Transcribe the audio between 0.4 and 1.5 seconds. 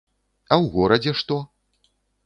А ў горадзе што?